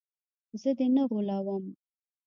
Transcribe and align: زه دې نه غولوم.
زه 0.61 0.69
دې 0.77 0.87
نه 0.95 1.03
غولوم. 1.09 1.65